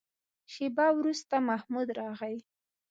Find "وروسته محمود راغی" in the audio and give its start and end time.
0.99-2.35